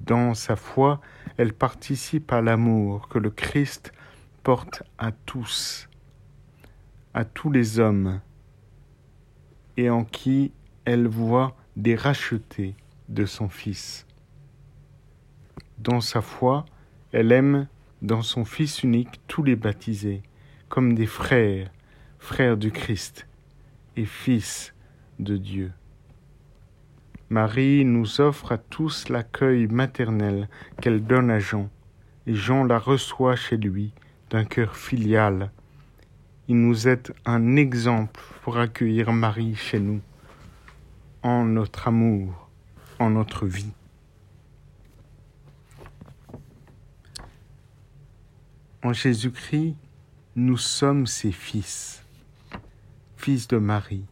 Dans 0.01 0.33
sa 0.33 0.57
foi, 0.57 1.03
elle 1.37 1.53
participe 1.53 2.33
à 2.33 2.41
l'amour 2.41 3.09
que 3.09 3.19
le 3.19 3.31
Christ 3.31 3.93
porte 4.43 4.83
à 4.97 5.13
tous, 5.13 5.91
à 7.13 7.27
tous 7.27 7.51
les 7.51 7.79
hommes, 7.79 8.23
et 9.77 9.91
en 9.91 10.05
qui 10.05 10.53
elle 10.87 11.09
voit 11.09 11.55
des 11.77 11.95
rachetés 11.95 12.75
de 13.11 13.27
son 13.27 13.51
Fils. 13.51 14.08
Dans 15.79 16.01
sa 16.01 16.23
foi, 16.23 16.65
elle 17.13 17.31
aime 17.31 17.69
dans 18.03 18.23
son 18.23 18.45
Fils 18.45 18.83
unique 18.83 19.21
tous 19.29 19.45
les 19.45 19.55
baptisés, 19.55 20.23
comme 20.69 20.95
des 20.95 21.07
frères, 21.07 21.71
frères 22.19 22.57
du 22.57 22.73
Christ 22.73 23.29
et 23.97 24.05
fils 24.05 24.75
de 25.21 25.37
Dieu. 25.37 25.73
Marie 27.31 27.85
nous 27.85 28.21
offre 28.21 28.53
à 28.53 28.59
tous 28.59 29.09
l'accueil 29.09 29.69
maternel 29.69 30.49
qu'elle 30.81 31.05
donne 31.05 31.31
à 31.31 31.39
Jean, 31.39 31.71
et 32.27 32.35
Jean 32.35 32.65
la 32.65 32.79
reçoit 32.79 33.37
chez 33.37 33.57
lui 33.57 33.93
d'un 34.31 34.45
cœur 34.45 34.77
filial. 34.77 35.53
Il 36.49 36.57
nous 36.57 36.89
est 36.89 37.13
un 37.25 37.55
exemple 37.55 38.21
pour 38.43 38.59
accueillir 38.59 39.13
Marie 39.13 39.55
chez 39.55 39.79
nous, 39.79 40.01
en 41.23 41.45
notre 41.45 41.87
amour, 41.87 42.49
en 42.99 43.11
notre 43.11 43.47
vie. 43.47 43.73
En 48.85 48.93
Jésus-Christ, 48.93 49.75
nous 50.37 50.57
sommes 50.57 51.09
ses 51.09 51.33
fils, 51.33 52.05
fils 53.17 53.49
de 53.49 53.57
Marie. 53.57 54.05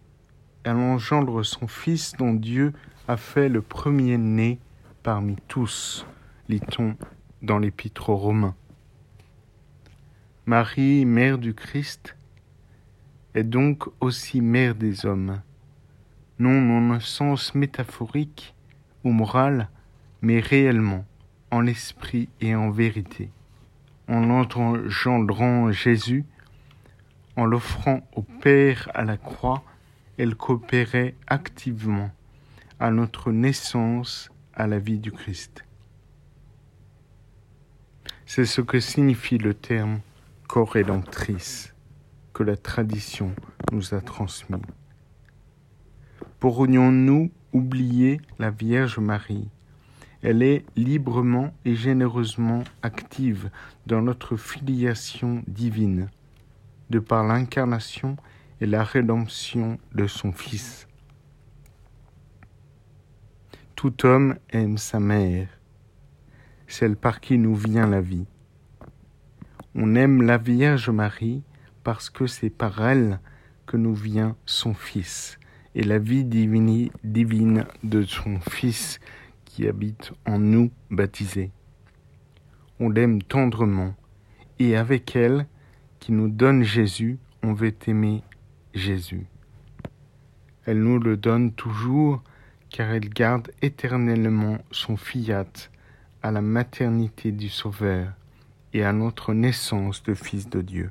Elle 0.64 0.74
engendre 0.74 1.44
son 1.44 1.68
fils 1.68 2.14
dont 2.18 2.34
Dieu 2.34 2.72
a 3.06 3.16
fait 3.16 3.48
le 3.48 3.62
premier-né 3.62 4.58
parmi 5.04 5.36
tous, 5.46 6.04
lit-on 6.48 6.96
dans 7.42 7.60
l'Épître 7.60 8.10
aux 8.10 8.16
Romains. 8.16 8.56
Marie, 10.46 11.04
mère 11.04 11.38
du 11.38 11.54
Christ, 11.54 12.16
est 13.34 13.44
donc 13.44 13.84
aussi 14.00 14.40
mère 14.40 14.74
des 14.74 15.06
hommes, 15.06 15.42
non 16.40 16.76
en 16.76 16.90
un 16.90 17.00
sens 17.00 17.54
métaphorique 17.54 18.56
ou 19.04 19.12
moral, 19.12 19.68
mais 20.22 20.40
réellement, 20.40 21.04
en 21.52 21.60
l'esprit 21.60 22.28
et 22.40 22.56
en 22.56 22.70
vérité 22.70 23.30
en 24.08 24.30
engendrant 24.30 25.70
Jésus, 25.70 26.24
en 27.36 27.44
l'offrant 27.44 28.00
au 28.14 28.22
Père 28.22 28.88
à 28.94 29.04
la 29.04 29.16
croix, 29.16 29.62
elle 30.18 30.34
coopérait 30.34 31.14
activement 31.26 32.10
à 32.78 32.90
notre 32.90 33.32
naissance 33.32 34.30
à 34.54 34.66
la 34.66 34.78
vie 34.78 34.98
du 34.98 35.12
Christ. 35.12 35.64
C'est 38.24 38.46
ce 38.46 38.60
que 38.60 38.80
signifie 38.80 39.38
le 39.38 39.54
terme 39.54 40.00
co-rédemptrice 40.48 41.74
que 42.32 42.42
la 42.42 42.56
tradition 42.56 43.34
nous 43.72 43.94
a 43.94 44.00
transmis. 44.00 44.62
Pourrions-nous 46.40 47.30
oublier 47.52 48.20
la 48.38 48.50
Vierge 48.50 48.98
Marie? 48.98 49.48
Elle 50.26 50.42
est 50.42 50.64
librement 50.74 51.54
et 51.64 51.76
généreusement 51.76 52.64
active 52.82 53.48
dans 53.86 54.02
notre 54.02 54.36
filiation 54.36 55.44
divine, 55.46 56.10
de 56.90 56.98
par 56.98 57.22
l'incarnation 57.22 58.16
et 58.60 58.66
la 58.66 58.82
rédemption 58.82 59.78
de 59.94 60.08
son 60.08 60.32
Fils. 60.32 60.88
Tout 63.76 64.04
homme 64.04 64.34
aime 64.50 64.78
sa 64.78 64.98
mère, 64.98 65.46
celle 66.66 66.96
par 66.96 67.20
qui 67.20 67.38
nous 67.38 67.54
vient 67.54 67.86
la 67.86 68.00
vie. 68.00 68.26
On 69.76 69.94
aime 69.94 70.22
la 70.22 70.38
Vierge 70.38 70.90
Marie 70.90 71.44
parce 71.84 72.10
que 72.10 72.26
c'est 72.26 72.50
par 72.50 72.84
elle 72.84 73.20
que 73.64 73.76
nous 73.76 73.94
vient 73.94 74.34
son 74.44 74.74
Fils 74.74 75.38
et 75.76 75.84
la 75.84 76.00
vie 76.00 76.24
divine, 76.24 77.64
de 77.84 78.02
son 78.02 78.40
Fils 78.40 78.98
habite 79.64 80.12
en 80.26 80.38
nous 80.38 80.70
baptisés. 80.90 81.50
On 82.80 82.90
l'aime 82.90 83.22
tendrement 83.22 83.94
et 84.58 84.76
avec 84.76 85.16
elle 85.16 85.46
qui 86.00 86.12
nous 86.12 86.28
donne 86.28 86.62
Jésus, 86.62 87.18
on 87.42 87.52
veut 87.52 87.74
aimer 87.86 88.22
Jésus. 88.74 89.26
Elle 90.66 90.82
nous 90.82 90.98
le 90.98 91.16
donne 91.16 91.52
toujours 91.52 92.22
car 92.70 92.90
elle 92.90 93.08
garde 93.08 93.50
éternellement 93.62 94.58
son 94.70 94.96
fiat 94.96 95.46
à 96.22 96.30
la 96.30 96.42
maternité 96.42 97.32
du 97.32 97.48
Sauveur 97.48 98.12
et 98.72 98.84
à 98.84 98.92
notre 98.92 99.32
naissance 99.32 100.02
de 100.02 100.14
Fils 100.14 100.48
de 100.48 100.60
Dieu. 100.60 100.90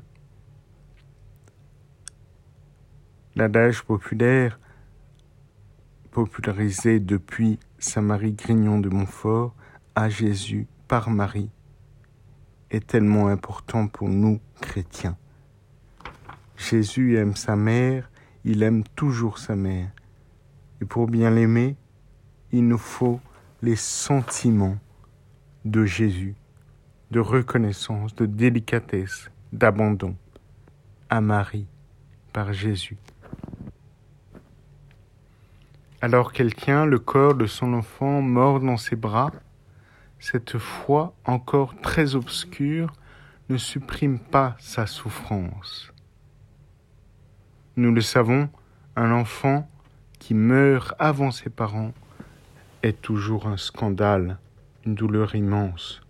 L'adage 3.36 3.84
populaire, 3.84 4.60
popularisé 6.12 7.01
depuis 7.01 7.60
Saint 7.86 8.02
Marie 8.02 8.34
Grignon 8.34 8.80
de 8.80 8.89
Montfort 8.89 9.54
à 9.93 10.10
Jésus 10.10 10.65
par 10.88 11.12
Marie, 11.12 11.52
est 12.71 12.88
tellement 12.88 13.28
important 13.28 13.88
pour 13.88 14.10
nous 14.10 14.41
chrétiens. 14.60 15.15
Jésus 16.58 17.15
aime 17.15 17.36
sa 17.36 17.56
mère, 17.56 18.10
il 18.43 18.63
aime 18.63 18.84
toujours 18.95 19.38
sa 19.38 19.56
mère. 19.56 19.91
Et 20.82 20.86
pour 20.86 21.06
bien 21.06 21.30
l'aimer, 21.30 21.76
il 22.52 22.67
nous 22.67 22.80
faut 22.80 23.19
les 23.62 23.76
sentiments 23.76 24.80
de 25.63 25.86
Jésus, 25.86 26.34
de 27.12 27.19
reconnaissance, 27.19 28.15
de 28.15 28.26
délicatesse, 28.26 29.30
d'abandon 29.54 30.15
à 31.12 31.21
Marie 31.21 31.67
par 32.34 32.52
Jésus. 32.52 32.98
Alors 36.06 36.34
qu'elle 36.34 36.54
tient 36.54 36.86
le 36.86 37.00
corps 37.00 37.34
de 37.34 37.48
son 37.48 37.74
enfant 37.74 38.22
mort 38.22 38.60
dans 38.60 38.78
ses 38.78 38.96
bras, 38.96 39.32
cette 40.20 40.60
foi 40.60 41.15
encore 41.26 41.74
très 41.82 42.13
obscure 42.13 42.94
ne 43.50 43.58
supprime 43.58 44.20
pas 44.20 44.56
sa 44.60 44.86
souffrance. 44.86 45.91
Nous 47.76 47.91
le 47.91 48.02
savons, 48.02 48.50
un 48.96 49.12
enfant 49.12 49.68
qui 50.20 50.36
meurt 50.36 50.94
avant 51.00 51.32
ses 51.32 51.50
parents 51.50 51.91
est 52.84 53.02
toujours 53.02 53.48
un 53.48 53.58
scandale, 53.58 54.38
une 54.86 54.94
douleur 54.94 55.34
immense, 55.34 56.04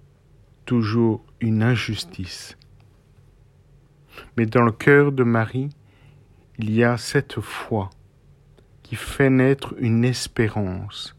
toujours 0.66 1.24
une 1.40 1.64
injustice. 1.64 2.58
Mais 4.36 4.46
dans 4.46 4.64
le 4.64 4.74
cœur 4.74 5.14
de 5.14 5.24
Marie, 5.24 5.70
il 6.60 6.70
y 6.70 6.84
a 6.84 6.98
cette 6.98 7.40
foi 7.40 7.90
qui 8.86 8.96
fait 8.96 9.32
naître 9.32 9.74
une 9.80 10.06
espérance. 10.06 11.16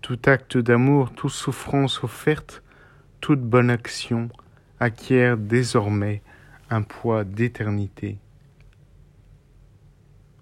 Tout 0.00 0.18
acte 0.24 0.56
d'amour, 0.56 1.12
toute 1.12 1.32
souffrance 1.32 2.02
offerte, 2.02 2.62
toute 3.20 3.42
bonne 3.42 3.68
action 3.68 4.30
acquiert 4.80 5.36
désormais 5.36 6.22
un 6.70 6.80
poids 6.80 7.24
d'éternité. 7.24 8.16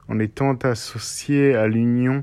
En 0.07 0.21
étant 0.21 0.55
associé 0.55 1.57
à 1.57 1.67
l'union 1.67 2.23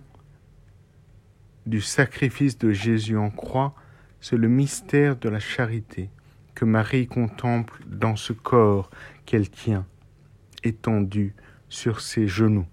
du 1.65 1.81
sacrifice 1.81 2.57
de 2.57 2.71
Jésus 2.71 3.17
en 3.17 3.29
croix, 3.29 3.75
c'est 4.21 4.37
le 4.37 4.47
mystère 4.47 5.17
de 5.17 5.27
la 5.27 5.39
charité 5.39 6.09
que 6.55 6.63
Marie 6.63 7.07
contemple 7.07 7.83
dans 7.87 8.15
ce 8.15 8.31
corps 8.31 8.89
qu'elle 9.25 9.49
tient, 9.49 9.85
étendu 10.63 11.35
sur 11.67 11.99
ses 11.99 12.25
genoux. 12.25 12.65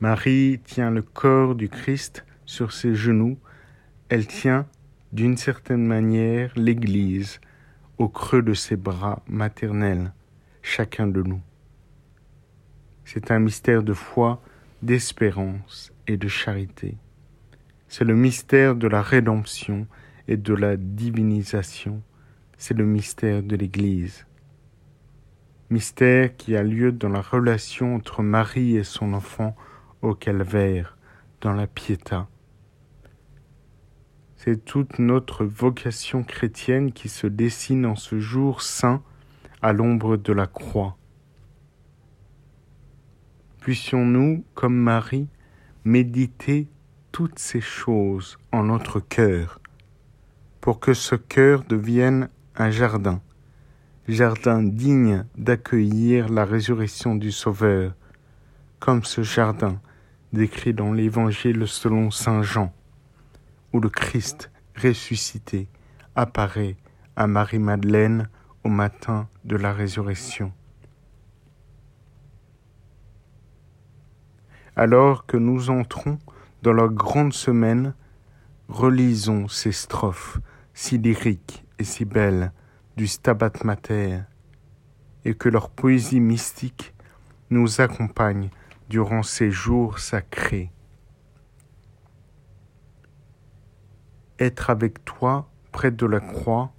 Marie 0.00 0.60
tient 0.62 0.90
le 0.90 1.00
corps 1.00 1.54
du 1.54 1.70
Christ 1.70 2.26
sur 2.44 2.72
ses 2.72 2.94
genoux, 2.94 3.38
elle 4.10 4.26
tient 4.26 4.66
d'une 5.12 5.38
certaine 5.38 5.86
manière 5.86 6.52
l'Église 6.54 7.40
au 7.96 8.08
creux 8.08 8.42
de 8.42 8.52
ses 8.52 8.76
bras 8.76 9.22
maternels, 9.26 10.12
chacun 10.60 11.06
de 11.06 11.22
nous. 11.22 11.40
C'est 13.06 13.30
un 13.30 13.38
mystère 13.38 13.82
de 13.82 13.94
foi, 13.94 14.42
d'espérance 14.82 15.92
et 16.06 16.18
de 16.18 16.28
charité. 16.28 16.98
C'est 17.88 18.04
le 18.04 18.14
mystère 18.14 18.74
de 18.74 18.88
la 18.88 19.00
rédemption 19.00 19.86
et 20.28 20.36
de 20.36 20.52
la 20.52 20.76
divinisation. 20.76 22.02
C'est 22.58 22.76
le 22.76 22.84
mystère 22.84 23.42
de 23.42 23.56
l'Église. 23.56 24.26
Mystère 25.70 26.36
qui 26.36 26.54
a 26.54 26.62
lieu 26.62 26.92
dans 26.92 27.08
la 27.08 27.22
relation 27.22 27.94
entre 27.94 28.22
Marie 28.22 28.76
et 28.76 28.84
son 28.84 29.14
enfant 29.14 29.56
au 30.06 30.14
calvaire, 30.14 30.96
dans 31.40 31.52
la 31.52 31.66
piéta. 31.66 32.28
C'est 34.36 34.64
toute 34.64 34.98
notre 34.98 35.44
vocation 35.44 36.22
chrétienne 36.22 36.92
qui 36.92 37.08
se 37.08 37.26
dessine 37.26 37.84
en 37.86 37.96
ce 37.96 38.20
jour 38.20 38.62
saint 38.62 39.02
à 39.62 39.72
l'ombre 39.72 40.16
de 40.16 40.32
la 40.32 40.46
croix. 40.46 40.96
Puissions-nous, 43.60 44.44
comme 44.54 44.76
Marie, 44.76 45.28
méditer 45.84 46.68
toutes 47.10 47.38
ces 47.38 47.60
choses 47.60 48.38
en 48.52 48.64
notre 48.64 49.00
cœur, 49.00 49.60
pour 50.60 50.78
que 50.78 50.94
ce 50.94 51.16
cœur 51.16 51.64
devienne 51.64 52.28
un 52.54 52.70
jardin, 52.70 53.20
jardin 54.06 54.62
digne 54.62 55.24
d'accueillir 55.36 56.28
la 56.28 56.44
résurrection 56.44 57.16
du 57.16 57.32
Sauveur, 57.32 57.94
comme 58.78 59.02
ce 59.02 59.22
jardin 59.22 59.80
décrit 60.36 60.74
dans 60.74 60.92
l'Évangile 60.92 61.66
selon 61.66 62.10
Saint 62.10 62.42
Jean, 62.42 62.72
où 63.72 63.80
le 63.80 63.88
Christ 63.88 64.50
ressuscité 64.76 65.68
apparaît 66.14 66.76
à 67.16 67.26
Marie-Madeleine 67.26 68.28
au 68.62 68.68
matin 68.68 69.28
de 69.44 69.56
la 69.56 69.72
résurrection. 69.72 70.52
Alors 74.76 75.24
que 75.24 75.38
nous 75.38 75.70
entrons 75.70 76.18
dans 76.62 76.74
la 76.74 76.88
grande 76.88 77.32
semaine, 77.32 77.94
relisons 78.68 79.48
ces 79.48 79.72
strophes 79.72 80.38
si 80.74 80.98
lyriques 80.98 81.64
et 81.78 81.84
si 81.84 82.04
belles 82.04 82.52
du 82.98 83.06
Stabat 83.06 83.52
Mater, 83.64 84.20
et 85.24 85.34
que 85.34 85.48
leur 85.48 85.70
poésie 85.70 86.20
mystique 86.20 86.94
nous 87.48 87.80
accompagne 87.80 88.50
durant 88.88 89.22
ces 89.22 89.50
jours 89.50 89.98
sacrés. 89.98 90.70
Être 94.38 94.70
avec 94.70 95.04
toi 95.04 95.48
près 95.72 95.90
de 95.90 96.06
la 96.06 96.20
croix 96.20 96.72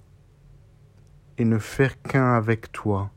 et 1.36 1.44
ne 1.44 1.58
faire 1.58 2.00
qu'un 2.02 2.34
avec 2.34 2.72
toi, 2.72 3.10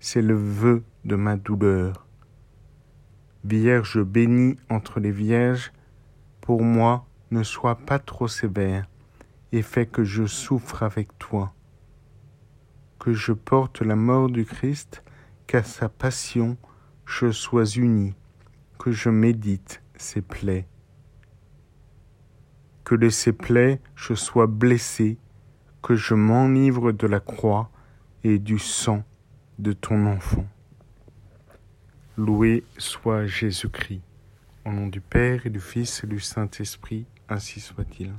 c'est 0.00 0.22
le 0.22 0.34
vœu 0.34 0.84
de 1.04 1.16
ma 1.16 1.36
douleur. 1.36 2.06
Vierge 3.44 4.02
bénie 4.02 4.58
entre 4.68 5.00
les 5.00 5.12
vierges, 5.12 5.72
pour 6.40 6.62
moi 6.62 7.06
ne 7.30 7.42
sois 7.42 7.76
pas 7.76 7.98
trop 7.98 8.28
sévère 8.28 8.88
et 9.52 9.62
fais 9.62 9.86
que 9.86 10.04
je 10.04 10.26
souffre 10.26 10.82
avec 10.82 11.16
toi, 11.18 11.54
que 12.98 13.12
je 13.12 13.32
porte 13.32 13.80
la 13.80 13.96
mort 13.96 14.28
du 14.28 14.44
Christ, 14.44 15.02
qu'à 15.46 15.62
sa 15.62 15.88
passion 15.88 16.56
je 17.06 17.30
sois 17.30 17.76
uni, 17.76 18.14
que 18.78 18.92
je 18.92 19.10
médite 19.10 19.82
ses 19.96 20.22
plaies, 20.22 20.66
que 22.84 22.94
de 22.94 23.08
ses 23.08 23.32
plaies 23.32 23.80
je 23.96 24.14
sois 24.14 24.46
blessé, 24.46 25.18
que 25.82 25.94
je 25.94 26.14
m'enivre 26.14 26.92
de 26.92 27.06
la 27.06 27.20
croix 27.20 27.70
et 28.24 28.38
du 28.38 28.58
sang 28.58 29.04
de 29.58 29.72
ton 29.72 30.06
enfant. 30.06 30.46
Loué 32.16 32.64
soit 32.78 33.26
Jésus-Christ. 33.26 34.02
Au 34.64 34.72
nom 34.72 34.86
du 34.86 35.00
Père 35.00 35.46
et 35.46 35.50
du 35.50 35.60
Fils 35.60 36.02
et 36.04 36.06
du 36.06 36.20
Saint-Esprit, 36.20 37.06
ainsi 37.28 37.60
soit-il. 37.60 38.12